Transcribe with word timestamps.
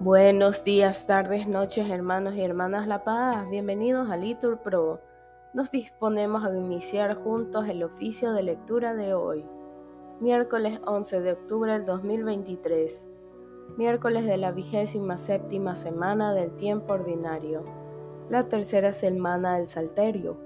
Buenos 0.00 0.62
días, 0.62 1.08
tardes, 1.08 1.48
noches, 1.48 1.90
hermanos 1.90 2.36
y 2.36 2.40
hermanas 2.40 2.86
La 2.86 3.02
Paz. 3.02 3.50
Bienvenidos 3.50 4.08
a 4.08 4.16
Litur 4.16 4.58
Pro. 4.58 5.00
Nos 5.52 5.72
disponemos 5.72 6.44
a 6.44 6.54
iniciar 6.54 7.16
juntos 7.16 7.68
el 7.68 7.82
oficio 7.82 8.32
de 8.32 8.44
lectura 8.44 8.94
de 8.94 9.12
hoy, 9.12 9.44
miércoles 10.20 10.78
11 10.86 11.20
de 11.20 11.32
octubre 11.32 11.72
del 11.72 11.84
2023, 11.84 13.08
miércoles 13.76 14.24
de 14.24 14.36
la 14.36 14.52
vigésima 14.52 15.18
séptima 15.18 15.74
semana 15.74 16.32
del 16.32 16.54
tiempo 16.54 16.92
ordinario, 16.92 17.64
la 18.28 18.44
tercera 18.44 18.92
semana 18.92 19.56
del 19.56 19.66
Salterio. 19.66 20.36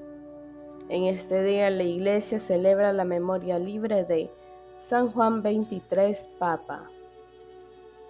En 0.88 1.02
este 1.02 1.42
día 1.42 1.68
la 1.68 1.82
Iglesia 1.82 2.38
celebra 2.38 2.94
la 2.94 3.04
memoria 3.04 3.58
libre 3.58 4.04
de 4.04 4.32
San 4.78 5.10
Juan 5.10 5.42
23, 5.42 6.30
Papa. 6.38 6.88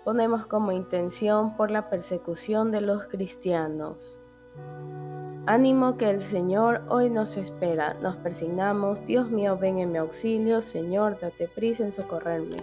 Ponemos 0.04 0.46
como 0.46 0.72
intención 0.72 1.56
por 1.56 1.70
la 1.70 1.88
persecución 1.88 2.70
de 2.72 2.80
los 2.80 3.06
cristianos. 3.06 4.20
Ánimo 5.46 5.96
que 5.96 6.10
el 6.10 6.20
Señor 6.20 6.82
hoy 6.88 7.10
nos 7.10 7.36
espera. 7.36 7.96
Nos 8.02 8.16
persignamos. 8.16 9.04
Dios 9.04 9.30
mío, 9.30 9.56
ven 9.56 9.78
en 9.78 9.92
mi 9.92 9.98
auxilio. 9.98 10.62
Señor, 10.62 11.18
date 11.20 11.48
prisa 11.48 11.84
en 11.84 11.92
socorrerme. 11.92 12.56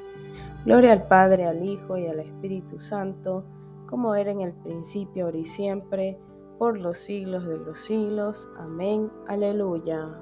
Gloria 0.65 0.91
al 0.91 1.07
Padre, 1.07 1.45
al 1.45 1.63
Hijo 1.63 1.97
y 1.97 2.07
al 2.07 2.19
Espíritu 2.19 2.81
Santo, 2.81 3.45
como 3.85 4.15
era 4.15 4.31
en 4.31 4.41
el 4.41 4.53
principio, 4.53 5.25
ahora 5.25 5.37
y 5.37 5.45
siempre, 5.45 6.19
por 6.57 6.77
los 6.77 6.97
siglos 6.97 7.45
de 7.45 7.57
los 7.57 7.79
siglos. 7.79 8.49
Amén. 8.57 9.09
Aleluya. 9.27 10.21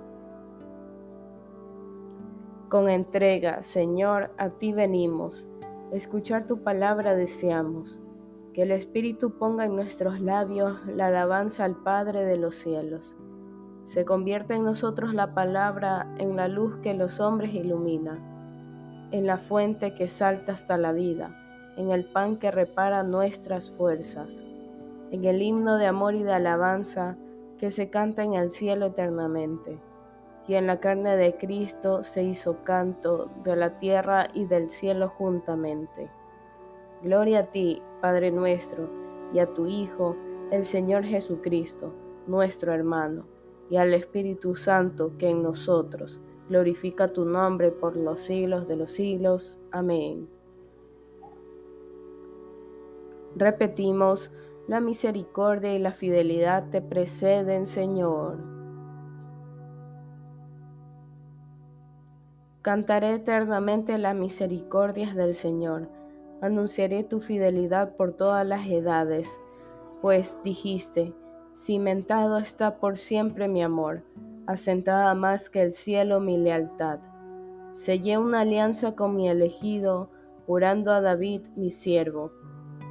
Con 2.70 2.90
entrega, 2.90 3.64
Señor, 3.64 4.32
a 4.38 4.50
ti 4.50 4.74
venimos. 4.74 5.48
Escuchar 5.92 6.46
tu 6.46 6.64
palabra 6.64 7.16
deseamos. 7.16 8.02
Que 8.54 8.64
el 8.64 8.72
Espíritu 8.72 9.38
ponga 9.38 9.64
en 9.64 9.76
nuestros 9.78 10.20
labios 10.20 10.86
la 10.86 11.08
alabanza 11.08 11.64
al 11.64 11.82
Padre 11.82 12.26
de 12.26 12.36
los 12.36 12.56
cielos. 12.56 13.16
Se 13.86 14.04
convierta 14.04 14.54
en 14.54 14.66
nosotros 14.66 15.14
la 15.14 15.34
palabra 15.34 16.14
en 16.18 16.36
la 16.36 16.50
luz 16.50 16.80
que 16.80 16.94
los 16.94 17.22
hombres 17.22 17.54
ilumina, 17.54 18.20
en 19.12 19.26
la 19.26 19.38
fuente 19.38 19.94
que 19.94 20.10
salta 20.10 20.52
hasta 20.52 20.76
la 20.76 20.92
vida, 20.92 21.34
en 21.78 21.90
el 21.92 22.04
pan 22.04 22.36
que 22.36 22.52
repara 22.52 23.04
nuestras 23.04 23.72
fuerzas, 23.72 24.44
en 25.12 25.24
el 25.24 25.42
himno 25.42 25.78
de 25.78 25.86
amor 25.86 26.16
y 26.16 26.24
de 26.24 26.34
alabanza 26.34 27.18
que 27.58 27.72
se 27.72 27.90
canta 27.90 28.26
en 28.26 28.34
el 28.34 28.52
cielo 28.52 28.88
eternamente 28.88 29.80
y 30.48 30.56
en 30.56 30.66
la 30.66 30.80
carne 30.80 31.18
de 31.18 31.36
Cristo 31.36 32.04
se 32.04 32.24
hizo 32.24 32.64
canto 32.64 33.30
de 33.44 33.56
la 33.56 33.76
tierra 33.76 34.28
y 34.34 34.46
del 34.46 34.70
cielo 34.70 35.10
juntamente. 35.10 36.10
Gloria 37.04 37.40
a 37.40 37.44
ti, 37.44 37.82
Padre 38.02 38.32
nuestro, 38.32 38.90
y 39.34 39.40
a 39.40 39.46
tu 39.46 39.68
Hijo, 39.68 40.16
el 40.52 40.64
Señor 40.64 41.04
Jesucristo, 41.04 41.94
nuestro 42.28 42.74
hermano, 42.74 43.28
y 43.70 43.76
al 43.76 43.94
Espíritu 43.94 44.56
Santo 44.56 45.12
que 45.18 45.30
en 45.30 45.44
nosotros 45.44 46.22
glorifica 46.48 47.10
tu 47.10 47.26
nombre 47.26 47.72
por 47.72 47.98
los 47.98 48.22
siglos 48.22 48.68
de 48.70 48.78
los 48.78 48.92
siglos. 48.92 49.60
Amén. 49.72 50.30
Repetimos, 53.36 54.32
la 54.68 54.80
misericordia 54.80 55.76
y 55.76 55.80
la 55.80 55.92
fidelidad 55.92 56.70
te 56.70 56.82
preceden, 56.82 57.66
Señor. 57.66 58.57
Cantaré 62.68 63.14
eternamente 63.14 63.98
las 63.98 64.14
misericordias 64.14 65.16
del 65.16 65.36
Señor. 65.36 65.88
Anunciaré 66.42 67.06
tu 67.06 67.22
fidelidad 67.22 67.96
por 67.96 68.12
todas 68.12 68.46
las 68.46 68.68
edades, 68.68 69.40
pues 70.02 70.38
dijiste, 70.44 71.14
cimentado 71.56 72.38
está 72.38 72.76
por 72.76 72.98
siempre 72.98 73.48
mi 73.48 73.64
amor, 73.64 74.04
asentada 74.48 75.14
más 75.14 75.50
que 75.50 75.62
el 75.62 75.72
cielo 75.72 76.20
mi 76.20 76.38
lealtad. 76.38 77.00
Sellé 77.72 78.18
una 78.18 78.42
alianza 78.42 78.96
con 78.96 79.16
mi 79.16 79.30
elegido, 79.30 80.10
jurando 80.46 80.92
a 80.92 81.00
David 81.00 81.48
mi 81.56 81.72
siervo. 81.72 82.34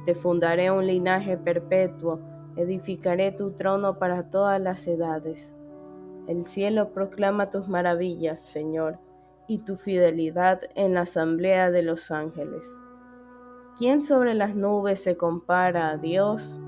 Te 0.05 0.15
fundaré 0.15 0.71
un 0.71 0.87
linaje 0.87 1.37
perpetuo, 1.37 2.19
edificaré 2.55 3.31
tu 3.31 3.51
trono 3.51 3.99
para 3.99 4.31
todas 4.31 4.59
las 4.59 4.87
edades. 4.87 5.55
El 6.27 6.45
cielo 6.45 6.93
proclama 6.93 7.51
tus 7.51 7.69
maravillas, 7.69 8.39
Señor 8.39 9.05
y 9.47 9.59
tu 9.59 9.75
fidelidad 9.75 10.61
en 10.75 10.93
la 10.93 11.01
asamblea 11.01 11.71
de 11.71 11.81
los 11.81 12.11
ángeles. 12.11 12.81
¿Quién 13.77 14.01
sobre 14.01 14.33
las 14.33 14.55
nubes 14.55 15.01
se 15.01 15.17
compara 15.17 15.89
a 15.89 15.97
Dios? 15.97 16.59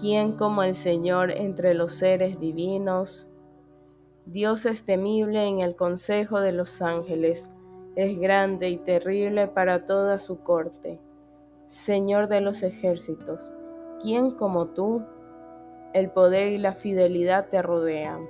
¿Quién 0.00 0.32
como 0.32 0.62
el 0.62 0.74
Señor 0.74 1.30
entre 1.30 1.74
los 1.74 1.94
seres 1.94 2.38
divinos? 2.38 3.28
Dios 4.26 4.64
es 4.64 4.84
temible 4.84 5.46
en 5.46 5.60
el 5.60 5.74
consejo 5.74 6.40
de 6.40 6.52
los 6.52 6.82
ángeles, 6.82 7.50
es 7.96 8.18
grande 8.18 8.68
y 8.70 8.78
terrible 8.78 9.48
para 9.48 9.84
toda 9.86 10.18
su 10.18 10.40
corte. 10.40 11.00
Señor 11.66 12.28
de 12.28 12.40
los 12.40 12.62
ejércitos, 12.62 13.52
¿quién 14.00 14.30
como 14.30 14.68
tú? 14.68 15.02
El 15.92 16.10
poder 16.10 16.46
y 16.48 16.58
la 16.58 16.74
fidelidad 16.74 17.48
te 17.48 17.60
rodean. 17.60 18.28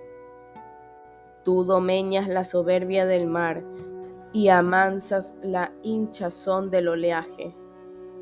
Tú 1.44 1.64
domeñas 1.64 2.28
la 2.28 2.44
soberbia 2.44 3.06
del 3.06 3.26
mar 3.26 3.64
y 4.32 4.48
amansas 4.48 5.36
la 5.42 5.72
hinchazón 5.82 6.70
del 6.70 6.88
oleaje. 6.88 7.54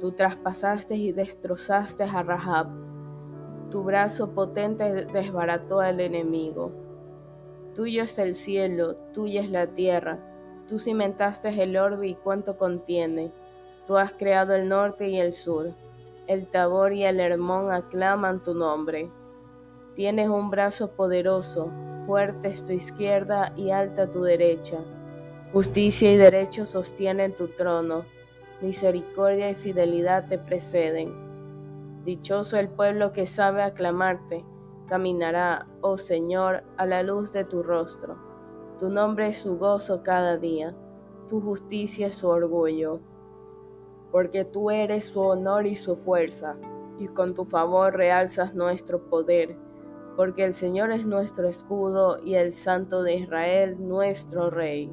Tú 0.01 0.12
traspasaste 0.12 0.95
y 0.95 1.12
destrozaste 1.12 2.05
a 2.05 2.23
Rahab. 2.23 2.69
Tu 3.71 3.83
brazo 3.83 4.33
potente 4.34 5.07
desbarató 5.07 5.81
al 5.81 6.01
enemigo. 6.01 6.73
Tuyo 7.75 8.05
es 8.05 8.19
el 8.19 8.34
cielo, 8.34 8.97
tuya 9.12 9.43
es 9.43 9.51
la 9.51 9.67
tierra. 9.67 10.19
Tú 10.69 10.78
cimentaste 10.78 11.49
el 11.62 11.77
orbe 11.77 12.09
y 12.09 12.15
cuánto 12.15 12.57
contiene. 12.57 13.33
Tú 13.87 13.97
has 13.97 14.12
creado 14.12 14.55
el 14.55 14.69
norte 14.69 15.09
y 15.09 15.19
el 15.19 15.33
sur. 15.33 15.75
El 16.27 16.49
Tabor 16.49 16.93
y 16.93 17.05
el 17.05 17.21
Hermón 17.21 17.73
aclaman 17.73 18.43
tu 18.43 18.55
nombre. 18.55 19.11
Tienes 19.98 20.28
un 20.28 20.48
brazo 20.48 20.92
poderoso, 20.92 21.72
fuerte 22.06 22.47
es 22.47 22.64
tu 22.64 22.72
izquierda 22.72 23.53
y 23.56 23.70
alta 23.70 24.09
tu 24.09 24.22
derecha. 24.22 24.76
Justicia 25.53 26.12
y 26.12 26.16
derecho 26.16 26.66
sostienen 26.66 27.34
tu 27.34 27.48
trono, 27.48 28.04
misericordia 28.60 29.50
y 29.50 29.56
fidelidad 29.56 30.28
te 30.28 30.38
preceden. 30.38 31.12
Dichoso 32.04 32.59
el 32.59 32.69
pueblo 32.69 33.10
que 33.10 33.26
sabe 33.26 33.64
aclamarte, 33.64 34.44
caminará, 34.86 35.66
oh 35.81 35.97
Señor, 35.97 36.62
a 36.76 36.86
la 36.86 37.03
luz 37.03 37.32
de 37.32 37.42
tu 37.42 37.65
rostro. 37.65 38.16
Tu 38.78 38.91
nombre 38.91 39.26
es 39.26 39.38
su 39.38 39.59
gozo 39.59 40.04
cada 40.04 40.36
día, 40.36 40.76
tu 41.26 41.41
justicia 41.41 42.06
es 42.06 42.15
su 42.15 42.28
orgullo. 42.28 43.00
Porque 44.12 44.44
tú 44.44 44.70
eres 44.70 45.06
su 45.06 45.22
honor 45.22 45.66
y 45.66 45.75
su 45.75 45.97
fuerza, 45.97 46.56
y 47.00 47.09
con 47.09 47.34
tu 47.34 47.44
favor 47.44 47.97
realzas 47.97 48.54
nuestro 48.54 49.10
poder 49.10 49.66
porque 50.19 50.43
el 50.43 50.53
Señor 50.53 50.91
es 50.91 51.06
nuestro 51.06 51.49
escudo 51.49 52.19
y 52.25 52.34
el 52.34 52.53
Santo 52.53 53.05
de 53.05 53.15
Israel 53.15 53.77
nuestro 53.79 54.51
Rey. 54.51 54.91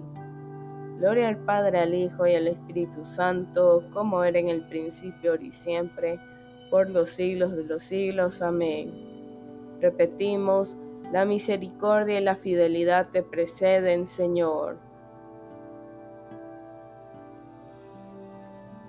Gloria 0.99 1.29
al 1.29 1.37
Padre, 1.37 1.79
al 1.79 1.95
Hijo 1.95 2.27
y 2.27 2.35
al 2.35 2.47
Espíritu 2.47 3.03
Santo, 3.03 3.85
como 3.91 4.23
era 4.23 4.37
en 4.37 4.49
el 4.49 4.67
principio, 4.67 5.31
ahora 5.31 5.43
y 5.43 5.51
siempre, 5.51 6.19
por 6.69 6.91
los 6.91 7.09
siglos 7.09 7.55
de 7.55 7.63
los 7.63 7.81
siglos. 7.81 8.43
Amén. 8.43 8.93
Repetimos, 9.81 10.77
la 11.11 11.25
misericordia 11.25 12.19
y 12.19 12.23
la 12.23 12.35
fidelidad 12.35 13.09
te 13.09 13.23
preceden, 13.23 14.05
Señor. 14.05 14.77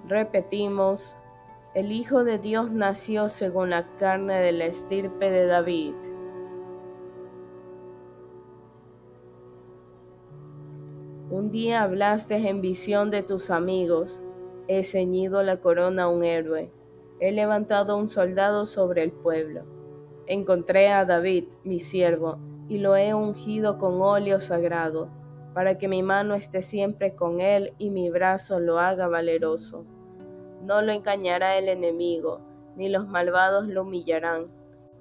Repetimos, 0.06 1.16
el 1.72 1.92
Hijo 1.92 2.24
de 2.24 2.38
Dios 2.38 2.70
nació 2.70 3.30
según 3.30 3.70
la 3.70 3.86
carne 3.96 4.34
de 4.34 4.52
la 4.52 4.66
estirpe 4.66 5.30
de 5.30 5.46
David. 5.46 5.94
Un 11.36 11.50
día 11.50 11.82
hablaste 11.82 12.48
en 12.48 12.62
visión 12.62 13.10
de 13.10 13.22
tus 13.22 13.50
amigos. 13.50 14.22
He 14.68 14.82
ceñido 14.84 15.42
la 15.42 15.58
corona 15.58 16.04
a 16.04 16.08
un 16.08 16.24
héroe. 16.24 16.72
He 17.20 17.30
levantado 17.30 17.98
un 17.98 18.08
soldado 18.08 18.64
sobre 18.64 19.02
el 19.02 19.12
pueblo. 19.12 19.66
Encontré 20.26 20.88
a 20.88 21.04
David, 21.04 21.44
mi 21.62 21.78
siervo, 21.78 22.38
y 22.68 22.78
lo 22.78 22.96
he 22.96 23.12
ungido 23.12 23.76
con 23.76 24.00
óleo 24.00 24.40
sagrado, 24.40 25.10
para 25.52 25.76
que 25.76 25.88
mi 25.88 26.02
mano 26.02 26.34
esté 26.34 26.62
siempre 26.62 27.14
con 27.14 27.42
él 27.42 27.74
y 27.76 27.90
mi 27.90 28.08
brazo 28.08 28.58
lo 28.58 28.78
haga 28.78 29.06
valeroso. 29.06 29.84
No 30.62 30.80
lo 30.80 30.90
engañará 30.90 31.58
el 31.58 31.68
enemigo, 31.68 32.40
ni 32.76 32.88
los 32.88 33.08
malvados 33.08 33.68
lo 33.68 33.82
humillarán. 33.82 34.46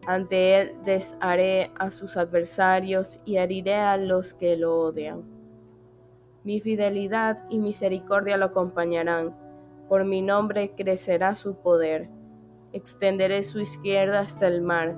Ante 0.05 0.59
él 0.59 0.75
desharé 0.83 1.71
a 1.79 1.91
sus 1.91 2.17
adversarios 2.17 3.21
y 3.23 3.37
heriré 3.37 3.75
a 3.75 3.95
los 3.95 4.33
que 4.33 4.57
lo 4.57 4.77
odian. 4.81 5.34
Mi 6.45 6.62
fidelidad 6.62 7.44
y 7.50 7.57
misericordia 7.57 8.38
lo 8.38 8.45
acompañarán. 8.45 9.36
Por 9.89 10.06
mi 10.06 10.21
nombre 10.21 10.75
crecerá 10.75 11.33
su 11.33 11.56
poder. 11.56 12.07
extenderé 12.71 13.42
su 13.42 13.59
izquierda 13.59 14.19
hasta 14.19 14.47
el 14.47 14.62
mar 14.62 14.95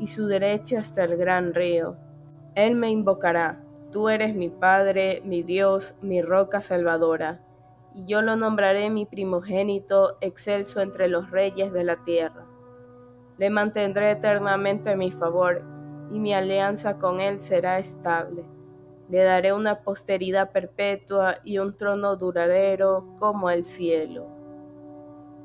y 0.00 0.08
su 0.08 0.26
derecha 0.26 0.78
hasta 0.80 1.04
el 1.04 1.16
gran 1.16 1.54
río. 1.54 1.96
Él 2.54 2.74
me 2.74 2.90
invocará, 2.90 3.62
tú 3.92 4.08
eres 4.08 4.34
mi 4.34 4.48
Padre, 4.48 5.22
mi 5.24 5.42
Dios, 5.42 5.94
mi 6.00 6.22
roca 6.22 6.62
salvadora, 6.62 7.44
y 7.94 8.06
yo 8.06 8.22
lo 8.22 8.34
nombraré 8.34 8.90
mi 8.90 9.06
primogénito, 9.06 10.16
excelso 10.20 10.80
entre 10.80 11.08
los 11.08 11.30
reyes 11.30 11.72
de 11.72 11.84
la 11.84 12.02
tierra. 12.02 12.46
Le 13.36 13.50
mantendré 13.50 14.10
eternamente 14.10 14.96
mi 14.96 15.10
favor, 15.10 15.62
y 16.10 16.18
mi 16.18 16.32
alianza 16.34 16.98
con 16.98 17.20
él 17.20 17.38
será 17.40 17.78
estable. 17.78 18.44
Le 19.08 19.22
daré 19.22 19.52
una 19.52 19.80
posteridad 19.80 20.50
perpetua 20.50 21.38
y 21.44 21.58
un 21.58 21.76
trono 21.76 22.16
duradero 22.16 23.14
como 23.18 23.50
el 23.50 23.64
cielo. 23.64 24.38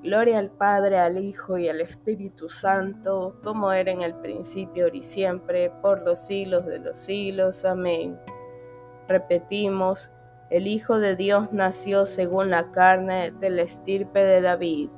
Gloria 0.03 0.39
al 0.39 0.49
Padre, 0.49 0.99
al 0.99 1.17
Hijo 1.17 1.57
y 1.57 1.69
al 1.69 1.79
Espíritu 1.79 2.49
Santo, 2.49 3.37
como 3.41 3.71
era 3.71 3.89
en 3.89 4.01
el 4.01 4.13
principio, 4.15 4.83
ahora 4.83 4.97
y 4.97 5.01
siempre, 5.01 5.71
por 5.81 6.03
los 6.03 6.19
siglos 6.19 6.65
de 6.65 6.79
los 6.79 6.97
siglos. 6.97 7.63
Amén. 7.63 8.19
Repetimos, 9.07 10.11
el 10.49 10.67
Hijo 10.67 10.99
de 10.99 11.15
Dios 11.15 11.53
nació 11.53 12.05
según 12.05 12.49
la 12.49 12.71
carne 12.71 13.31
de 13.31 13.49
la 13.49 13.61
estirpe 13.61 14.25
de 14.25 14.41
David. 14.41 14.89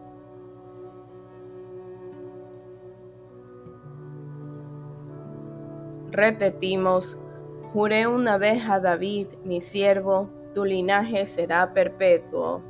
Repetimos, 6.09 7.17
juré 7.75 8.07
una 8.07 8.37
vez 8.37 8.63
a 8.69 8.79
David, 8.79 9.27
mi 9.43 9.59
siervo, 9.59 10.29
tu 10.53 10.63
linaje 10.63 11.27
será 11.27 11.73
perpetuo. 11.73 12.61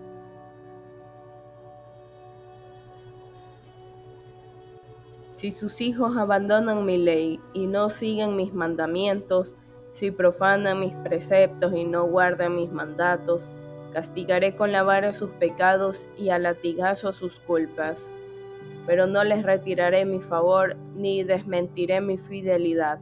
Si 5.29 5.51
sus 5.51 5.79
hijos 5.81 6.17
abandonan 6.17 6.85
mi 6.85 6.97
ley 6.97 7.39
y 7.53 7.67
no 7.67 7.91
siguen 7.91 8.35
mis 8.35 8.51
mandamientos, 8.51 9.53
si 9.93 10.09
profanan 10.09 10.79
mis 10.79 10.95
preceptos 10.95 11.75
y 11.75 11.83
no 11.83 12.05
guardan 12.05 12.55
mis 12.55 12.71
mandatos, 12.71 13.51
castigaré 13.93 14.55
con 14.55 14.71
la 14.71 14.81
vara 14.81 15.13
sus 15.13 15.29
pecados 15.29 16.09
y 16.17 16.29
a 16.29 16.39
latigazo 16.39 17.13
sus 17.13 17.39
culpas. 17.39 18.11
Pero 18.87 19.05
no 19.05 19.23
les 19.23 19.43
retiraré 19.43 20.03
mi 20.03 20.19
favor 20.19 20.75
ni 20.95 21.21
desmentiré 21.21 22.01
mi 22.01 22.17
fidelidad. 22.17 22.99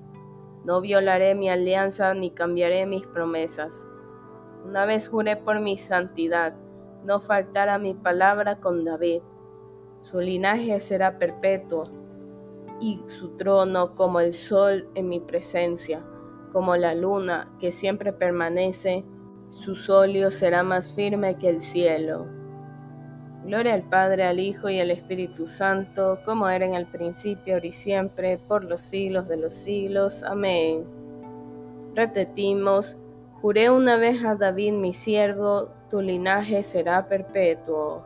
No 0.65 0.79
violaré 0.81 1.35
mi 1.35 1.49
alianza 1.49 2.13
ni 2.13 2.31
cambiaré 2.31 2.85
mis 2.85 3.05
promesas. 3.05 3.87
Una 4.65 4.85
vez 4.85 5.09
juré 5.09 5.35
por 5.35 5.59
mi 5.59 5.77
santidad, 5.77 6.55
no 7.03 7.19
faltará 7.19 7.77
mi 7.79 7.93
palabra 7.93 8.59
con 8.59 8.85
David. 8.85 9.21
Su 10.01 10.19
linaje 10.19 10.79
será 10.79 11.17
perpetuo 11.17 11.83
y 12.79 13.01
su 13.07 13.35
trono 13.35 13.93
como 13.93 14.19
el 14.19 14.31
sol 14.31 14.89
en 14.95 15.09
mi 15.09 15.19
presencia, 15.19 16.03
como 16.51 16.75
la 16.75 16.95
luna 16.95 17.53
que 17.59 17.71
siempre 17.71 18.13
permanece, 18.13 19.05
su 19.49 19.75
solio 19.75 20.31
será 20.31 20.63
más 20.63 20.93
firme 20.93 21.37
que 21.37 21.49
el 21.49 21.59
cielo. 21.59 22.42
Gloria 23.45 23.73
al 23.73 23.83
Padre, 23.83 24.23
al 24.23 24.39
Hijo 24.39 24.69
y 24.69 24.79
al 24.79 24.89
Espíritu 24.89 25.47
Santo, 25.47 26.19
como 26.23 26.47
era 26.47 26.65
en 26.65 26.73
el 26.73 26.85
principio, 26.85 27.55
ahora 27.55 27.67
y 27.67 27.73
siempre, 27.73 28.37
por 28.37 28.63
los 28.63 28.81
siglos 28.81 29.27
de 29.27 29.35
los 29.35 29.53
siglos. 29.53 30.23
Amén. 30.23 30.85
Repetimos, 31.93 32.97
juré 33.41 33.69
una 33.69 33.97
vez 33.97 34.23
a 34.23 34.35
David 34.35 34.73
mi 34.73 34.93
siervo, 34.93 35.69
tu 35.89 36.01
linaje 36.01 36.63
será 36.63 37.07
perpetuo. 37.07 38.03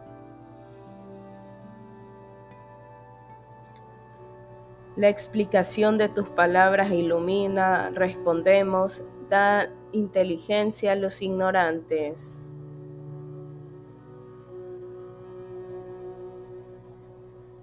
La 4.95 5.10
explicación 5.10 6.00
de 6.00 6.10
tus 6.10 6.28
palabras 6.30 6.92
ilumina, 6.92 7.92
respondemos, 7.92 9.04
da 9.30 9.69
inteligencia 9.92 10.94
a 10.94 10.95
los 10.95 11.22
ignorantes. 11.22 12.51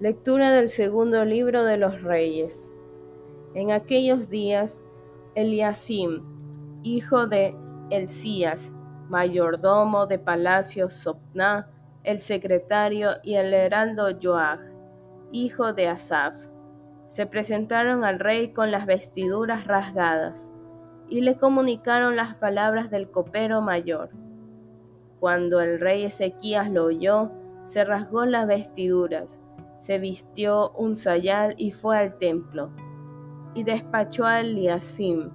Lectura 0.05 0.53
del 0.53 0.69
segundo 0.69 1.25
libro 1.25 1.65
de 1.65 1.79
los 1.79 2.03
Reyes. 2.03 2.71
En 3.55 3.71
aquellos 3.71 4.29
días, 4.29 4.85
Eliasim, 5.35 6.23
hijo 6.83 7.27
de 7.27 7.57
Elías, 7.89 8.71
mayordomo 9.09 10.05
de 10.05 10.19
palacio 10.19 10.91
Sopná, 10.91 11.71
el 12.03 12.21
secretario 12.21 13.13
y 13.23 13.37
el 13.37 13.55
heraldo 13.55 14.09
Joach, 14.23 14.61
hijo 15.33 15.73
de 15.73 15.89
Asaf, 15.89 16.35
se 17.09 17.25
presentaron 17.25 18.05
al 18.05 18.19
rey 18.19 18.53
con 18.53 18.71
las 18.71 18.85
vestiduras 18.85 19.67
rasgadas 19.67 20.53
y 21.09 21.23
le 21.23 21.39
comunicaron 21.39 22.15
las 22.15 22.35
palabras 22.35 22.91
del 22.91 23.11
copero 23.11 23.63
mayor. 23.63 24.11
Cuando 25.19 25.63
el 25.63 25.81
rey 25.81 26.05
Ezequías 26.05 26.71
lo 26.71 26.85
oyó, 26.85 27.33
se 27.63 27.87
rasgó 27.87 28.27
las 28.27 28.47
vestiduras, 28.47 29.41
se 29.79 29.99
vistió 29.99 30.71
un 30.73 30.97
sayal 30.97 31.55
y 31.59 31.71
fue 31.71 31.99
al 31.99 32.19
templo, 32.19 32.71
y 33.55 33.65
despachó 33.65 34.25
a 34.25 34.41
Eliasim, 34.41 35.31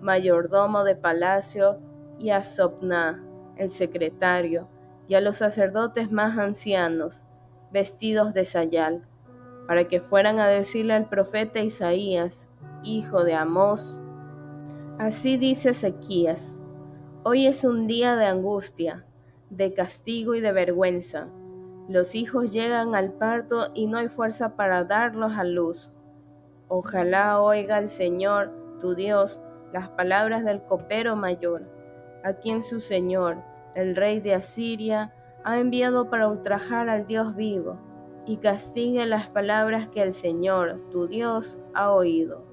mayordomo 0.00 0.84
de 0.84 0.96
palacio, 0.96 1.78
y 2.18 2.30
a 2.30 2.44
Sopná, 2.44 3.24
el 3.56 3.70
secretario, 3.70 4.68
y 5.08 5.14
a 5.14 5.20
los 5.20 5.38
sacerdotes 5.38 6.10
más 6.10 6.38
ancianos, 6.38 7.24
vestidos 7.72 8.32
de 8.34 8.44
sayal 8.44 9.08
para 9.66 9.84
que 9.84 10.00
fueran 10.00 10.38
a 10.40 10.46
decirle 10.46 10.94
al 10.94 11.08
profeta 11.08 11.60
Isaías, 11.60 12.48
hijo 12.82 13.24
de 13.24 13.34
Amós, 13.34 14.00
Así 14.98 15.38
dice 15.38 15.70
Ezequías, 15.70 16.56
hoy 17.24 17.46
es 17.48 17.64
un 17.64 17.88
día 17.88 18.14
de 18.14 18.26
angustia, 18.26 19.04
de 19.50 19.72
castigo 19.74 20.36
y 20.36 20.40
de 20.40 20.52
vergüenza. 20.52 21.28
Los 21.88 22.14
hijos 22.14 22.52
llegan 22.52 22.94
al 22.94 23.12
parto 23.12 23.68
y 23.74 23.86
no 23.86 23.98
hay 23.98 24.08
fuerza 24.08 24.56
para 24.56 24.84
darlos 24.84 25.36
a 25.36 25.44
luz. 25.44 25.92
Ojalá 26.68 27.40
oiga 27.40 27.78
el 27.78 27.86
Señor, 27.86 28.52
tu 28.80 28.94
Dios, 28.94 29.40
las 29.72 29.90
palabras 29.90 30.44
del 30.44 30.62
copero 30.62 31.14
mayor, 31.14 31.68
a 32.24 32.34
quien 32.34 32.62
su 32.62 32.80
Señor, 32.80 33.42
el 33.74 33.96
rey 33.96 34.20
de 34.20 34.34
Asiria, 34.34 35.12
ha 35.44 35.58
enviado 35.58 36.08
para 36.08 36.28
ultrajar 36.28 36.88
al 36.88 37.06
Dios 37.06 37.36
vivo 37.36 37.78
y 38.26 38.38
castigue 38.38 39.04
las 39.04 39.28
palabras 39.28 39.88
que 39.88 40.00
el 40.00 40.14
Señor, 40.14 40.80
tu 40.90 41.06
Dios, 41.06 41.58
ha 41.74 41.92
oído. 41.92 42.46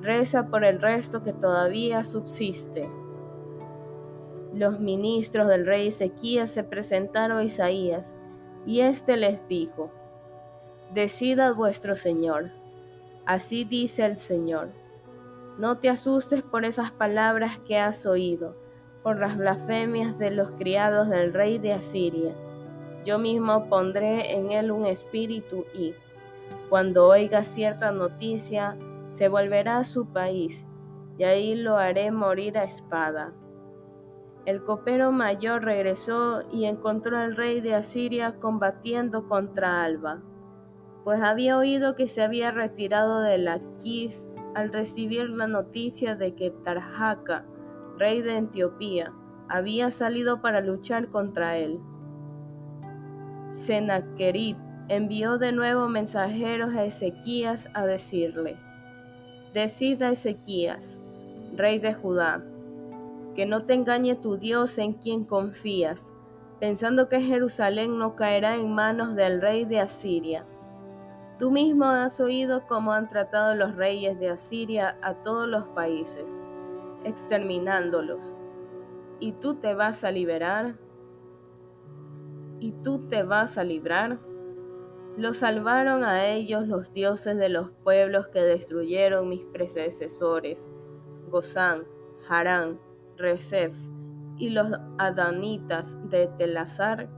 Reza 0.00 0.48
por 0.48 0.64
el 0.64 0.80
resto 0.80 1.22
que 1.22 1.32
todavía 1.32 2.04
subsiste. 2.04 2.88
Los 4.52 4.78
ministros 4.78 5.48
del 5.48 5.66
rey 5.66 5.88
Ezequías 5.88 6.50
se 6.50 6.62
presentaron 6.62 7.38
a 7.38 7.44
Isaías, 7.44 8.14
y 8.66 8.80
éste 8.80 9.16
les 9.16 9.46
dijo, 9.46 9.90
Decida 10.92 11.52
vuestro 11.52 11.96
Señor, 11.96 12.50
así 13.24 13.64
dice 13.64 14.04
el 14.04 14.16
Señor, 14.16 14.70
no 15.58 15.78
te 15.78 15.88
asustes 15.88 16.42
por 16.42 16.64
esas 16.64 16.90
palabras 16.90 17.58
que 17.58 17.78
has 17.78 18.06
oído, 18.06 18.56
por 19.02 19.18
las 19.18 19.36
blasfemias 19.36 20.18
de 20.18 20.30
los 20.30 20.52
criados 20.52 21.08
del 21.08 21.32
rey 21.32 21.58
de 21.58 21.72
Asiria 21.72 22.34
yo 23.04 23.18
mismo 23.18 23.68
pondré 23.68 24.36
en 24.36 24.52
él 24.52 24.70
un 24.70 24.86
espíritu 24.86 25.64
y, 25.74 25.94
cuando 26.68 27.06
oiga 27.06 27.42
cierta 27.42 27.90
noticia, 27.90 28.76
se 29.10 29.28
volverá 29.28 29.78
a 29.78 29.84
su 29.84 30.06
país, 30.06 30.66
y 31.18 31.24
ahí 31.24 31.54
lo 31.56 31.76
haré 31.76 32.12
morir 32.12 32.56
a 32.58 32.64
espada. 32.64 33.32
El 34.44 34.64
copero 34.64 35.12
mayor 35.12 35.64
regresó 35.64 36.42
y 36.50 36.64
encontró 36.64 37.18
al 37.18 37.36
rey 37.36 37.60
de 37.60 37.74
Asiria 37.74 38.40
combatiendo 38.40 39.28
contra 39.28 39.84
Alba, 39.84 40.20
pues 41.04 41.20
había 41.20 41.56
oído 41.56 41.94
que 41.94 42.08
se 42.08 42.22
había 42.22 42.50
retirado 42.50 43.20
de 43.20 43.38
la 43.38 43.60
Quis 43.80 44.26
al 44.54 44.72
recibir 44.72 45.30
la 45.30 45.46
noticia 45.46 46.16
de 46.16 46.34
que 46.34 46.50
Tarjaca, 46.50 47.44
rey 47.98 48.20
de 48.20 48.38
Etiopía, 48.38 49.12
había 49.48 49.90
salido 49.90 50.40
para 50.40 50.60
luchar 50.60 51.08
contra 51.08 51.56
él. 51.56 51.80
Sennacherib 53.52 54.56
envió 54.88 55.38
de 55.38 55.52
nuevo 55.52 55.88
mensajeros 55.88 56.74
a 56.74 56.84
Ezequías 56.84 57.70
a 57.74 57.86
decirle, 57.86 58.58
Decida 59.54 60.10
Ezequías, 60.10 60.98
rey 61.54 61.78
de 61.78 61.94
Judá, 61.94 62.42
que 63.34 63.46
no 63.46 63.60
te 63.64 63.74
engañe 63.74 64.14
tu 64.14 64.36
Dios 64.36 64.78
en 64.78 64.92
quien 64.92 65.24
confías, 65.24 66.12
pensando 66.60 67.08
que 67.08 67.20
Jerusalén 67.20 67.98
no 67.98 68.16
caerá 68.16 68.54
en 68.54 68.72
manos 68.72 69.14
del 69.14 69.40
rey 69.40 69.64
de 69.64 69.80
Asiria. 69.80 70.46
Tú 71.38 71.50
mismo 71.50 71.86
has 71.86 72.20
oído 72.20 72.66
cómo 72.66 72.92
han 72.92 73.08
tratado 73.08 73.54
los 73.54 73.74
reyes 73.74 74.18
de 74.20 74.28
Asiria 74.28 74.96
a 75.02 75.14
todos 75.14 75.48
los 75.48 75.66
países, 75.68 76.42
exterminándolos. 77.04 78.36
¿Y 79.18 79.32
tú 79.32 79.54
te 79.54 79.74
vas 79.74 80.04
a 80.04 80.10
liberar? 80.10 80.76
y 82.62 82.70
tú 82.70 83.08
te 83.08 83.24
vas 83.24 83.58
a 83.58 83.64
librar. 83.64 84.20
Los 85.16 85.38
salvaron 85.38 86.04
a 86.04 86.28
ellos 86.28 86.68
los 86.68 86.92
dioses 86.92 87.36
de 87.36 87.48
los 87.48 87.72
pueblos 87.72 88.28
que 88.28 88.40
destruyeron 88.40 89.28
mis 89.28 89.44
predecesores, 89.44 90.70
Gozán, 91.28 91.88
Harán, 92.28 92.80
Y 94.38 94.50
los 94.50 94.68
adanitas 94.98 95.98
de 96.08 96.26
Telazar. 96.26 97.08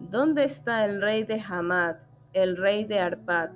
¿Dónde 0.00 0.44
está 0.44 0.84
el 0.84 1.00
rey 1.00 1.24
de 1.24 1.40
Hamad, 1.40 1.96
el 2.32 2.56
rey 2.56 2.84
de 2.84 2.98
Arpad, 2.98 3.50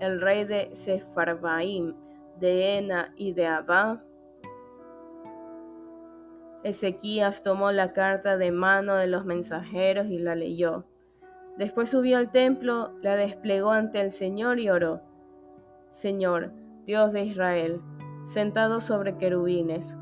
el 0.00 0.20
rey 0.20 0.44
de 0.44 0.70
Sepharvaim, 0.72 1.94
de 2.40 2.78
Ena 2.78 3.12
y 3.16 3.32
de 3.32 3.46
Abá? 3.46 4.02
Ezequías 6.62 7.42
tomó 7.42 7.70
la 7.70 7.92
carta 7.92 8.36
de 8.36 8.50
mano 8.50 8.96
de 8.96 9.06
los 9.06 9.24
mensajeros 9.24 10.08
y 10.08 10.18
la 10.18 10.34
leyó. 10.34 10.84
Después 11.56 11.90
subió 11.90 12.18
al 12.18 12.32
templo, 12.32 12.92
la 13.00 13.14
desplegó 13.14 13.70
ante 13.70 14.00
el 14.00 14.10
Señor 14.10 14.58
y 14.58 14.68
oró. 14.68 15.00
Señor, 15.88 16.52
Dios 16.84 17.12
de 17.12 17.22
Israel, 17.22 17.80
sentado 18.24 18.80
sobre 18.80 19.16
querubines, 19.16 19.96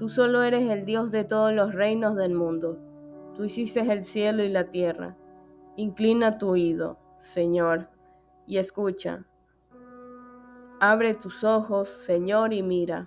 tú 0.00 0.08
solo 0.08 0.42
eres 0.42 0.68
el 0.70 0.86
Dios 0.86 1.12
de 1.12 1.24
todos 1.24 1.52
los 1.52 1.74
reinos 1.74 2.16
del 2.16 2.34
mundo. 2.34 2.80
Tú 3.36 3.44
hiciste 3.44 3.80
el 3.80 4.02
cielo 4.02 4.42
y 4.42 4.48
la 4.48 4.64
tierra. 4.64 5.16
Inclina 5.76 6.38
tu 6.38 6.48
oído, 6.48 6.98
Señor, 7.18 7.90
y 8.46 8.56
escucha. 8.56 9.26
Abre 10.80 11.14
tus 11.14 11.44
ojos, 11.44 11.88
Señor, 11.88 12.54
y 12.54 12.62
mira. 12.62 13.06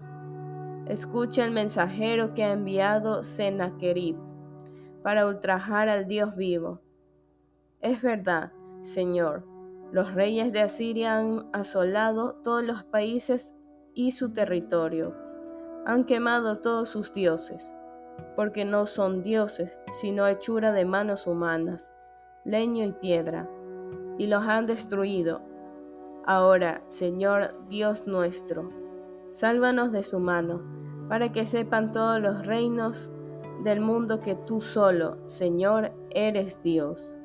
Escucha 0.88 1.44
el 1.44 1.52
mensajero 1.52 2.34
que 2.36 2.44
ha 2.44 2.52
enviado 2.52 3.24
Sennacherib 3.24 4.16
para 5.02 5.26
ultrajar 5.26 5.90
al 5.90 6.08
Dios 6.08 6.36
vivo 6.36 6.84
es 7.84 8.02
verdad, 8.02 8.54
Señor, 8.82 9.46
los 9.92 10.14
reyes 10.14 10.54
de 10.54 10.62
Asiria 10.62 11.18
han 11.18 11.50
asolado 11.52 12.36
todos 12.36 12.64
los 12.64 12.86
países 12.86 13.54
y 13.94 14.14
su 14.14 14.32
territorio. 14.32 15.14
Han 15.86 16.06
quemado 16.06 16.58
todos 16.58 16.90
sus 16.90 17.14
dioses, 17.14 17.76
porque 18.36 18.66
no 18.66 18.86
son 18.86 19.22
dioses, 19.22 19.78
sino 19.92 20.28
hechura 20.28 20.72
de 20.72 20.86
manos 20.86 21.28
humanas, 21.28 21.94
leño 22.46 22.86
y 22.86 22.94
piedra, 22.94 23.50
y 24.18 24.28
los 24.28 24.46
han 24.46 24.66
destruido. 24.66 25.42
Ahora, 26.26 26.84
Señor 26.88 27.68
Dios 27.68 28.08
nuestro, 28.08 28.70
sálvanos 29.30 29.92
de 29.92 30.04
su 30.04 30.20
mano, 30.20 30.62
para 31.10 31.32
que 31.32 31.46
sepan 31.46 31.92
todos 31.92 32.22
los 32.22 32.46
reinos 32.46 33.12
del 33.64 33.82
mundo 33.82 34.22
que 34.22 34.36
tú 34.36 34.62
solo, 34.62 35.18
Señor, 35.28 35.92
eres 36.12 36.62
Dios. 36.62 37.18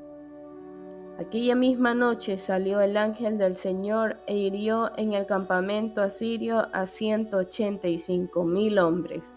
Aquella 1.18 1.56
misma 1.56 1.94
noche 1.94 2.38
salió 2.38 2.80
el 2.80 2.96
ángel 2.96 3.38
del 3.38 3.56
Señor 3.56 4.18
e 4.28 4.36
hirió 4.36 4.92
en 4.96 5.14
el 5.14 5.26
campamento 5.26 6.00
asirio 6.00 6.68
a 6.72 6.86
ciento 6.86 7.38
ochenta 7.38 7.88
y 7.88 7.98
cinco 7.98 8.44
mil 8.44 8.78
hombres. 8.78 9.34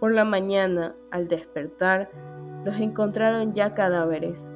Por 0.00 0.12
la 0.12 0.24
mañana, 0.24 0.96
al 1.12 1.28
despertar, 1.28 2.10
los 2.64 2.80
encontraron 2.80 3.52
ya 3.52 3.72
cadáveres. 3.72 4.50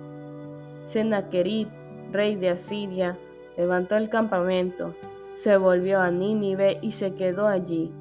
Sennacherib, 0.81 1.69
rey 2.11 2.35
de 2.35 2.49
Asiria, 2.49 3.17
levantó 3.57 3.95
el 3.97 4.09
campamento, 4.09 4.93
se 5.35 5.57
volvió 5.57 6.01
a 6.01 6.11
Nínive 6.11 6.79
y 6.83 6.93
se 6.93 7.15
quedó 7.15 7.47
allí. 7.47 7.93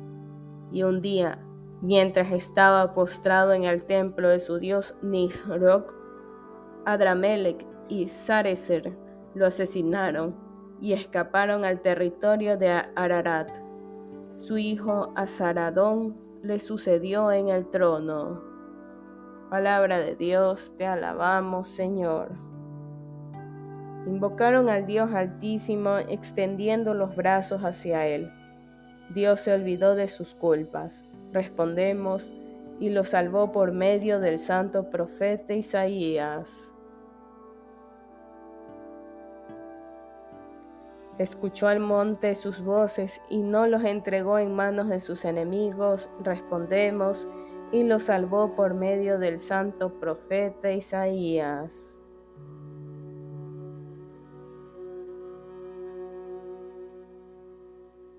Y 0.72 0.82
un 0.82 1.02
día, 1.02 1.38
mientras 1.82 2.32
estaba 2.32 2.96
postrado 2.96 3.54
en 3.54 3.66
el 3.66 3.86
templo 3.86 4.30
de 4.30 4.40
su 4.40 4.58
dios 4.58 4.96
Nisroch, 5.04 5.94
Adramelech, 6.86 7.66
y 7.94 8.08
Sarecer 8.08 8.92
lo 9.36 9.46
asesinaron 9.46 10.36
y 10.82 10.94
escaparon 10.94 11.64
al 11.64 11.82
territorio 11.82 12.58
de 12.58 12.70
Ararat. 12.96 13.56
Su 14.38 14.58
hijo 14.58 15.14
Azaradón 15.16 16.18
le 16.42 16.58
sucedió 16.58 17.32
en 17.32 17.50
el 17.50 17.70
trono. 17.70 18.42
Palabra 19.50 20.00
de 20.00 20.16
Dios, 20.16 20.74
te 20.76 20.88
alabamos, 20.88 21.68
Señor. 21.68 22.32
Invocaron 24.08 24.68
al 24.70 24.88
Dios 24.88 25.14
Altísimo 25.14 25.98
extendiendo 25.98 26.96
los 26.96 27.16
brazos 27.16 27.62
hacia 27.64 28.08
Él. 28.08 28.32
Dios 29.14 29.40
se 29.40 29.54
olvidó 29.54 29.94
de 29.94 30.08
sus 30.08 30.34
culpas. 30.34 31.06
Respondemos 31.32 32.34
y 32.80 32.90
lo 32.90 33.04
salvó 33.04 33.52
por 33.52 33.72
medio 33.72 34.20
del 34.20 34.40
santo 34.40 34.90
profeta 34.90 35.54
Isaías. 35.54 36.74
Escuchó 41.20 41.68
al 41.68 41.80
monte 41.80 42.34
sus 42.36 42.62
voces 42.62 43.22
y 43.30 43.44
no 43.44 43.68
los 43.68 43.84
entregó 43.84 44.40
en 44.40 44.56
manos 44.56 44.90
de 44.90 45.00
sus 45.00 45.26
enemigos, 45.26 46.10
respondemos, 46.24 47.28
y 47.72 47.84
los 47.84 48.04
salvó 48.04 48.56
por 48.56 48.74
medio 48.74 49.20
del 49.20 49.40
santo 49.40 50.00
profeta 50.00 50.72
Isaías. 50.72 52.02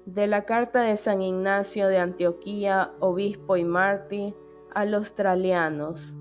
De 0.06 0.26
la 0.26 0.44
carta 0.44 0.82
de 0.82 0.96
San 0.96 1.22
Ignacio 1.22 1.88
de 1.88 1.98
Antioquía, 1.98 2.92
obispo 3.00 3.56
y 3.56 3.64
mártir, 3.64 4.34
a 4.72 4.84
los 4.84 5.14
tralianos 5.14 6.16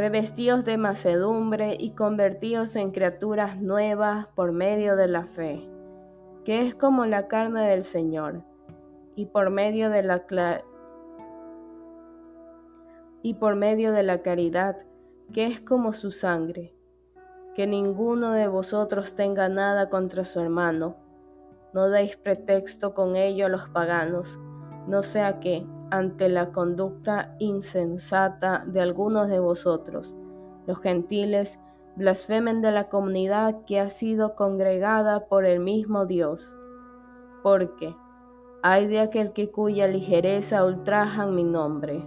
revestidos 0.00 0.64
de 0.64 0.78
macedumbre 0.78 1.76
y 1.78 1.90
convertidos 1.90 2.74
en 2.74 2.90
criaturas 2.90 3.60
nuevas 3.60 4.28
por 4.28 4.50
medio 4.50 4.96
de 4.96 5.08
la 5.08 5.26
fe, 5.26 5.68
que 6.42 6.62
es 6.62 6.74
como 6.74 7.04
la 7.04 7.28
carne 7.28 7.68
del 7.68 7.82
Señor, 7.82 8.42
y 9.14 9.26
por 9.26 9.50
medio 9.50 9.90
de 9.90 10.02
la 10.02 10.24
y 13.20 13.34
por 13.34 13.56
medio 13.56 13.92
de 13.92 14.02
la 14.02 14.22
caridad, 14.22 14.78
que 15.34 15.44
es 15.44 15.60
como 15.60 15.92
su 15.92 16.10
sangre. 16.10 16.74
Que 17.54 17.66
ninguno 17.66 18.32
de 18.32 18.48
vosotros 18.48 19.14
tenga 19.14 19.50
nada 19.50 19.90
contra 19.90 20.24
su 20.24 20.40
hermano. 20.40 20.96
No 21.74 21.90
deis 21.90 22.16
pretexto 22.16 22.94
con 22.94 23.16
ello 23.16 23.44
a 23.44 23.50
los 23.50 23.68
paganos, 23.68 24.40
no 24.86 25.02
sea 25.02 25.40
que, 25.40 25.66
ante 25.90 26.28
la 26.28 26.52
conducta 26.52 27.34
insensata 27.38 28.64
de 28.66 28.80
algunos 28.80 29.28
de 29.28 29.40
vosotros. 29.40 30.16
Los 30.66 30.80
gentiles 30.80 31.60
blasfemen 31.96 32.62
de 32.62 32.72
la 32.72 32.88
comunidad 32.88 33.64
que 33.66 33.80
ha 33.80 33.90
sido 33.90 34.34
congregada 34.34 35.26
por 35.26 35.44
el 35.44 35.60
mismo 35.60 36.06
Dios. 36.06 36.56
Porque 37.42 37.96
hay 38.62 38.86
de 38.86 39.00
aquel 39.00 39.32
que 39.32 39.50
cuya 39.50 39.86
ligereza 39.86 40.64
ultrajan 40.64 41.34
mi 41.34 41.44
nombre. 41.44 42.04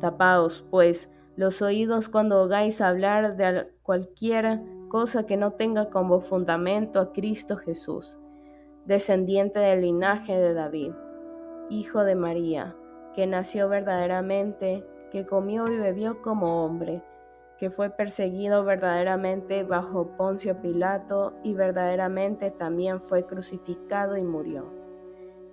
Tapaos, 0.00 0.66
pues, 0.70 1.12
los 1.36 1.62
oídos 1.62 2.08
cuando 2.08 2.42
ogáis 2.42 2.80
hablar 2.80 3.36
de 3.36 3.72
cualquier 3.82 4.62
cosa 4.88 5.24
que 5.24 5.36
no 5.36 5.52
tenga 5.52 5.88
como 5.88 6.20
fundamento 6.20 7.00
a 7.00 7.12
Cristo 7.12 7.56
Jesús, 7.56 8.18
descendiente 8.84 9.60
del 9.60 9.82
linaje 9.82 10.36
de 10.36 10.52
David 10.52 10.92
Hijo 11.72 12.04
de 12.04 12.16
María, 12.16 12.76
que 13.14 13.26
nació 13.26 13.66
verdaderamente, 13.66 14.86
que 15.10 15.24
comió 15.24 15.72
y 15.72 15.78
bebió 15.78 16.20
como 16.20 16.66
hombre, 16.66 17.02
que 17.56 17.70
fue 17.70 17.88
perseguido 17.88 18.62
verdaderamente 18.62 19.62
bajo 19.62 20.14
Poncio 20.18 20.60
Pilato 20.60 21.32
y 21.42 21.54
verdaderamente 21.54 22.50
también 22.50 23.00
fue 23.00 23.24
crucificado 23.24 24.18
y 24.18 24.22
murió, 24.22 24.70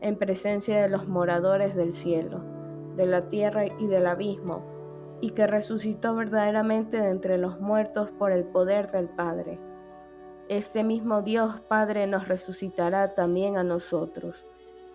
en 0.02 0.18
presencia 0.18 0.82
de 0.82 0.90
los 0.90 1.08
moradores 1.08 1.74
del 1.74 1.94
cielo, 1.94 2.44
de 2.98 3.06
la 3.06 3.22
tierra 3.22 3.68
y 3.80 3.88
del 3.88 4.06
abismo, 4.06 4.66
y 5.22 5.30
que 5.30 5.48
resucitó 5.48 6.16
verdaderamente 6.16 7.00
de 7.00 7.12
entre 7.12 7.38
los 7.38 7.62
muertos 7.62 8.12
por 8.12 8.34
el 8.34 8.44
poder 8.44 8.92
del 8.92 9.08
Padre. 9.08 9.58
Este 10.50 10.84
mismo 10.84 11.22
Dios 11.22 11.62
Padre 11.62 12.08
nos 12.08 12.28
resucitará 12.28 13.14
también 13.14 13.56
a 13.56 13.64
nosotros 13.64 14.46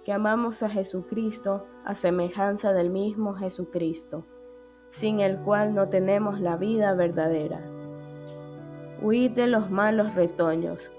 que 0.04 0.12
amamos 0.12 0.62
a 0.62 0.68
Jesucristo 0.68 1.66
a 1.84 1.94
semejanza 1.94 2.72
del 2.72 2.90
mismo 2.90 3.34
Jesucristo, 3.34 4.26
sin 4.90 5.20
el 5.20 5.40
cual 5.40 5.74
no 5.74 5.88
tenemos 5.88 6.40
la 6.40 6.56
vida 6.56 6.94
verdadera. 6.94 7.60
Huid 9.00 9.32
de 9.32 9.46
los 9.46 9.70
malos 9.70 10.14
retoños. 10.14 10.92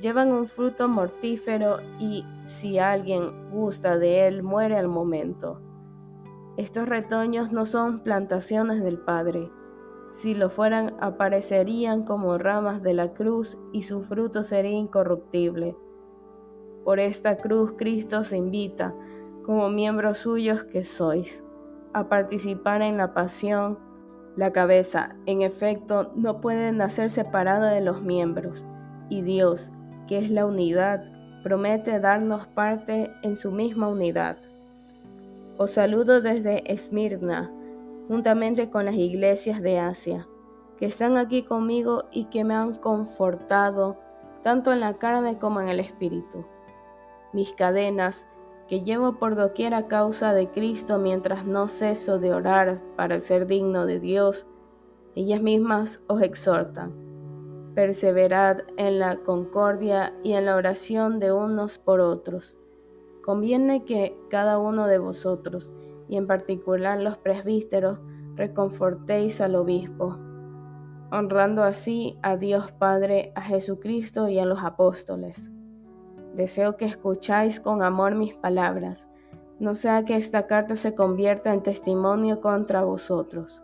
Llevan 0.00 0.32
un 0.32 0.46
fruto 0.46 0.88
mortífero 0.88 1.78
y 2.00 2.24
si 2.46 2.78
alguien 2.78 3.50
gusta 3.50 3.98
de 3.98 4.26
él 4.26 4.42
muere 4.42 4.76
al 4.76 4.88
momento. 4.88 5.60
Estos 6.56 6.88
retoños 6.88 7.52
no 7.52 7.66
son 7.66 8.00
plantaciones 8.00 8.82
del 8.82 8.98
Padre. 8.98 9.50
Si 10.10 10.34
lo 10.34 10.48
fueran, 10.48 10.96
aparecerían 11.00 12.04
como 12.04 12.38
ramas 12.38 12.82
de 12.82 12.94
la 12.94 13.12
cruz 13.12 13.58
y 13.72 13.82
su 13.82 14.02
fruto 14.02 14.44
sería 14.44 14.72
incorruptible 14.72 15.76
por 16.84 17.00
esta 17.00 17.36
cruz 17.36 17.74
Cristo 17.76 18.24
se 18.24 18.36
invita, 18.36 18.94
como 19.42 19.68
miembros 19.68 20.18
suyos 20.18 20.64
que 20.64 20.84
sois, 20.84 21.42
a 21.92 22.08
participar 22.08 22.82
en 22.82 22.96
la 22.96 23.14
pasión, 23.14 23.78
La 24.36 24.52
cabeza, 24.52 25.14
en 25.26 25.42
efecto, 25.42 26.10
no 26.16 26.40
puede 26.40 26.72
nacer 26.72 27.08
separada 27.08 27.70
de 27.70 27.80
los 27.80 28.02
miembros, 28.02 28.66
y 29.08 29.22
Dios, 29.22 29.70
que 30.08 30.18
es 30.18 30.28
la 30.28 30.44
unidad, 30.44 31.04
promete 31.44 32.00
darnos 32.00 32.48
parte 32.48 33.12
en 33.22 33.36
su 33.36 33.52
misma 33.52 33.86
unidad. 33.86 34.36
Os 35.56 35.70
saludo 35.70 36.20
desde 36.20 36.70
Esmirna, 36.72 37.52
juntamente 38.08 38.70
con 38.70 38.86
las 38.86 38.96
iglesias 38.96 39.62
de 39.62 39.78
Asia, 39.78 40.26
que 40.76 40.86
están 40.86 41.16
aquí 41.16 41.44
conmigo 41.44 42.06
y 42.10 42.24
que 42.24 42.42
me 42.42 42.54
han 42.54 42.74
confortado 42.74 44.00
tanto 44.42 44.72
en 44.72 44.80
la 44.80 44.94
carne 44.94 45.38
como 45.38 45.60
en 45.60 45.68
el 45.68 45.78
espíritu. 45.78 46.44
Mis 47.34 47.52
cadenas, 47.52 48.28
que 48.68 48.82
llevo 48.82 49.18
por 49.18 49.34
doquier 49.34 49.74
a 49.74 49.88
causa 49.88 50.32
de 50.32 50.46
Cristo 50.46 50.98
mientras 50.98 51.44
no 51.44 51.66
ceso 51.66 52.20
de 52.20 52.32
orar 52.32 52.80
para 52.96 53.18
ser 53.18 53.48
digno 53.48 53.86
de 53.86 53.98
Dios, 53.98 54.46
ellas 55.16 55.42
mismas 55.42 56.04
os 56.06 56.22
exhortan. 56.22 56.94
Perseverad 57.74 58.58
en 58.76 59.00
la 59.00 59.16
concordia 59.16 60.14
y 60.22 60.34
en 60.34 60.46
la 60.46 60.54
oración 60.54 61.18
de 61.18 61.32
unos 61.32 61.78
por 61.78 61.98
otros. 61.98 62.56
Conviene 63.24 63.84
que 63.84 64.16
cada 64.30 64.60
uno 64.60 64.86
de 64.86 64.98
vosotros, 64.98 65.74
y 66.06 66.16
en 66.16 66.28
particular 66.28 67.00
los 67.00 67.18
presbíteros, 67.18 67.98
reconfortéis 68.36 69.40
al 69.40 69.56
obispo, 69.56 70.18
honrando 71.10 71.64
así 71.64 72.16
a 72.22 72.36
Dios 72.36 72.70
Padre, 72.70 73.32
a 73.34 73.42
Jesucristo 73.42 74.28
y 74.28 74.38
a 74.38 74.44
los 74.44 74.62
apóstoles 74.62 75.50
Deseo 76.34 76.76
que 76.76 76.84
escucháis 76.84 77.60
con 77.60 77.80
amor 77.80 78.16
mis 78.16 78.34
palabras, 78.34 79.08
no 79.60 79.76
sea 79.76 80.04
que 80.04 80.16
esta 80.16 80.48
carta 80.48 80.74
se 80.74 80.92
convierta 80.92 81.54
en 81.54 81.62
testimonio 81.62 82.40
contra 82.40 82.82
vosotros. 82.82 83.62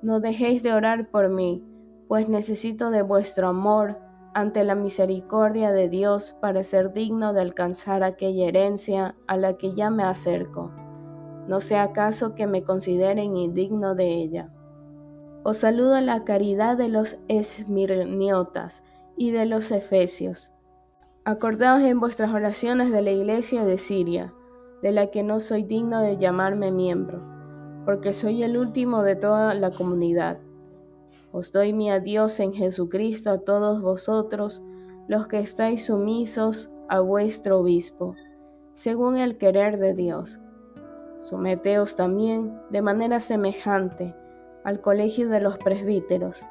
No 0.00 0.20
dejéis 0.20 0.62
de 0.62 0.72
orar 0.72 1.10
por 1.10 1.28
mí, 1.28 1.62
pues 2.08 2.30
necesito 2.30 2.90
de 2.90 3.02
vuestro 3.02 3.48
amor 3.48 3.98
ante 4.32 4.64
la 4.64 4.74
misericordia 4.74 5.70
de 5.70 5.90
Dios 5.90 6.34
para 6.40 6.64
ser 6.64 6.94
digno 6.94 7.34
de 7.34 7.42
alcanzar 7.42 8.02
aquella 8.02 8.46
herencia 8.46 9.14
a 9.26 9.36
la 9.36 9.58
que 9.58 9.74
ya 9.74 9.90
me 9.90 10.04
acerco. 10.04 10.70
No 11.46 11.60
sea 11.60 11.82
acaso 11.82 12.34
que 12.34 12.46
me 12.46 12.62
consideren 12.62 13.36
indigno 13.36 13.94
de 13.94 14.14
ella. 14.14 14.50
Os 15.42 15.58
saludo 15.58 16.00
la 16.00 16.24
caridad 16.24 16.78
de 16.78 16.88
los 16.88 17.18
esmirniotas 17.28 18.82
y 19.16 19.30
de 19.30 19.44
los 19.44 19.70
efesios 19.70 20.55
Acordaos 21.28 21.82
en 21.82 21.98
vuestras 21.98 22.32
oraciones 22.32 22.92
de 22.92 23.02
la 23.02 23.10
iglesia 23.10 23.64
de 23.64 23.78
Siria, 23.78 24.32
de 24.80 24.92
la 24.92 25.08
que 25.08 25.24
no 25.24 25.40
soy 25.40 25.64
digno 25.64 26.00
de 26.00 26.16
llamarme 26.16 26.70
miembro, 26.70 27.20
porque 27.84 28.12
soy 28.12 28.44
el 28.44 28.56
último 28.56 29.02
de 29.02 29.16
toda 29.16 29.52
la 29.54 29.72
comunidad. 29.72 30.38
Os 31.32 31.50
doy 31.50 31.72
mi 31.72 31.90
adiós 31.90 32.38
en 32.38 32.52
Jesucristo 32.52 33.32
a 33.32 33.38
todos 33.38 33.82
vosotros, 33.82 34.62
los 35.08 35.26
que 35.26 35.40
estáis 35.40 35.86
sumisos 35.86 36.70
a 36.88 37.00
vuestro 37.00 37.58
obispo, 37.58 38.14
según 38.74 39.18
el 39.18 39.36
querer 39.36 39.78
de 39.78 39.94
Dios. 39.94 40.38
Someteos 41.22 41.96
también 41.96 42.56
de 42.70 42.82
manera 42.82 43.18
semejante 43.18 44.14
al 44.62 44.80
colegio 44.80 45.28
de 45.28 45.40
los 45.40 45.58
presbíteros, 45.58 46.46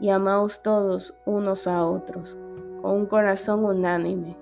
y 0.00 0.08
amaos 0.08 0.60
todos 0.64 1.14
unos 1.24 1.68
a 1.68 1.86
otros 1.86 2.36
con 2.80 2.92
un 2.92 3.06
corazón 3.06 3.64
unánime. 3.64 4.36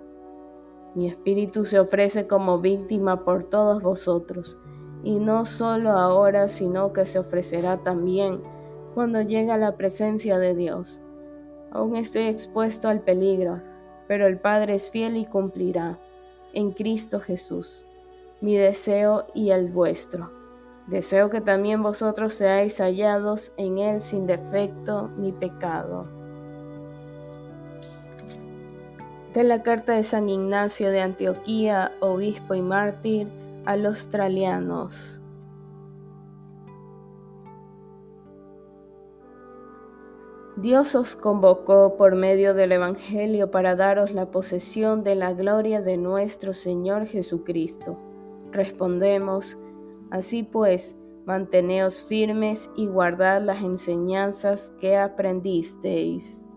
Mi 0.94 1.08
espíritu 1.08 1.66
se 1.66 1.78
ofrece 1.78 2.26
como 2.26 2.60
víctima 2.60 3.24
por 3.24 3.44
todos 3.44 3.82
vosotros, 3.82 4.58
y 5.02 5.18
no 5.18 5.44
solo 5.44 5.90
ahora, 5.90 6.48
sino 6.48 6.92
que 6.92 7.06
se 7.06 7.18
ofrecerá 7.18 7.82
también 7.82 8.38
cuando 8.94 9.20
llegue 9.20 9.52
a 9.52 9.58
la 9.58 9.76
presencia 9.76 10.38
de 10.38 10.54
Dios. 10.54 11.00
Aún 11.70 11.96
estoy 11.96 12.24
expuesto 12.24 12.88
al 12.88 13.02
peligro, 13.02 13.60
pero 14.08 14.26
el 14.26 14.38
Padre 14.38 14.74
es 14.74 14.90
fiel 14.90 15.16
y 15.16 15.26
cumplirá, 15.26 15.98
en 16.54 16.72
Cristo 16.72 17.20
Jesús, 17.20 17.86
mi 18.40 18.56
deseo 18.56 19.26
y 19.34 19.50
el 19.50 19.70
vuestro. 19.70 20.32
Deseo 20.86 21.28
que 21.28 21.40
también 21.40 21.82
vosotros 21.82 22.32
seáis 22.32 22.78
hallados 22.80 23.52
en 23.58 23.78
Él 23.78 24.00
sin 24.00 24.24
defecto 24.26 25.10
ni 25.18 25.32
pecado 25.32 26.15
la 29.44 29.62
carta 29.62 29.94
de 29.94 30.02
San 30.02 30.28
Ignacio 30.28 30.90
de 30.90 31.00
Antioquía, 31.00 31.92
obispo 32.00 32.54
y 32.54 32.62
mártir, 32.62 33.28
a 33.64 33.76
los 33.76 34.08
tralianos. 34.08 35.20
Dios 40.56 40.94
os 40.94 41.16
convocó 41.16 41.96
por 41.96 42.14
medio 42.14 42.54
del 42.54 42.72
Evangelio 42.72 43.50
para 43.50 43.76
daros 43.76 44.12
la 44.12 44.30
posesión 44.30 45.02
de 45.02 45.14
la 45.14 45.34
gloria 45.34 45.82
de 45.82 45.98
nuestro 45.98 46.54
Señor 46.54 47.06
Jesucristo. 47.06 47.98
Respondemos, 48.52 49.58
así 50.10 50.44
pues, 50.44 50.96
manteneos 51.26 52.00
firmes 52.00 52.70
y 52.74 52.86
guardad 52.86 53.42
las 53.42 53.62
enseñanzas 53.62 54.70
que 54.80 54.96
aprendisteis 54.96 56.55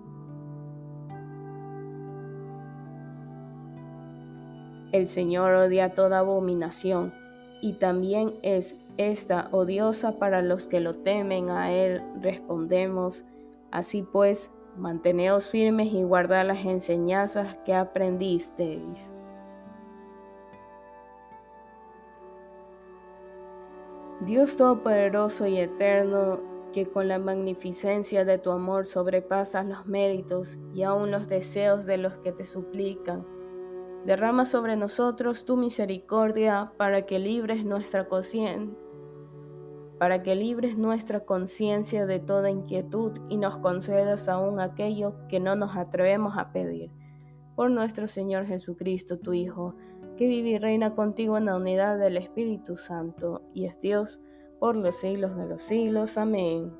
El 4.91 5.07
Señor 5.07 5.53
odia 5.53 5.93
toda 5.93 6.19
abominación, 6.19 7.13
y 7.61 7.73
también 7.73 8.33
es 8.41 8.75
esta 8.97 9.47
odiosa 9.51 10.17
para 10.17 10.41
los 10.41 10.67
que 10.67 10.79
lo 10.79 10.93
temen 10.93 11.49
a 11.51 11.71
Él. 11.71 12.01
Respondemos, 12.21 13.25
así 13.71 14.01
pues, 14.01 14.51
manteneos 14.77 15.49
firmes 15.49 15.93
y 15.93 16.03
guardad 16.03 16.45
las 16.45 16.65
enseñanzas 16.65 17.57
que 17.65 17.73
aprendisteis. 17.73 19.15
Dios 24.21 24.57
Todopoderoso 24.57 25.47
y 25.47 25.57
Eterno, 25.57 26.41
que 26.73 26.89
con 26.89 27.07
la 27.07 27.19
magnificencia 27.19 28.25
de 28.25 28.37
tu 28.37 28.51
amor 28.51 28.85
sobrepasas 28.85 29.65
los 29.65 29.85
méritos 29.85 30.59
y 30.73 30.83
aun 30.83 31.09
los 31.09 31.29
deseos 31.29 31.85
de 31.85 31.97
los 31.97 32.17
que 32.17 32.31
te 32.31 32.43
suplican, 32.43 33.25
Derrama 34.05 34.45
sobre 34.45 34.75
nosotros 34.75 35.45
tu 35.45 35.57
misericordia 35.57 36.71
para 36.77 37.05
que 37.05 37.19
libres 37.19 37.65
nuestra 37.65 38.07
conciencia 38.07 38.77
para 39.99 40.23
que 40.23 40.33
libres 40.33 40.77
nuestra 40.77 41.25
conciencia 41.25 42.05
de 42.05 42.19
toda 42.19 42.49
inquietud 42.49 43.11
y 43.27 43.37
nos 43.37 43.57
concedas 43.57 44.29
aún 44.29 44.61
aquello 44.61 45.13
que 45.27 45.41
no 45.41 45.55
nos 45.55 45.75
atrevemos 45.75 46.37
a 46.37 46.53
pedir. 46.53 46.89
Por 47.55 47.69
nuestro 47.69 48.07
Señor 48.07 48.45
Jesucristo, 48.45 49.19
tu 49.19 49.33
Hijo, 49.33 49.75
que 50.15 50.27
vive 50.27 50.51
y 50.51 50.57
reina 50.57 50.95
contigo 50.95 51.37
en 51.37 51.45
la 51.45 51.57
unidad 51.57 51.99
del 51.99 52.15
Espíritu 52.15 52.77
Santo, 52.77 53.41
y 53.53 53.65
es 53.65 53.79
Dios 53.81 54.21
por 54.59 54.77
los 54.77 54.95
siglos 54.95 55.35
de 55.35 55.45
los 55.45 55.61
siglos. 55.61 56.17
Amén. 56.17 56.73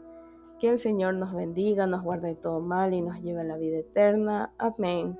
Que 0.58 0.70
el 0.70 0.78
Señor 0.78 1.16
nos 1.16 1.34
bendiga, 1.34 1.88
nos 1.88 2.04
guarde 2.04 2.30
de 2.30 2.36
todo 2.36 2.62
mal 2.62 2.94
y 2.94 3.02
nos 3.02 3.22
lleve 3.22 3.42
a 3.42 3.46
la 3.46 3.58
vida 3.58 3.80
eterna. 3.80 4.54
Amén. 4.58 5.20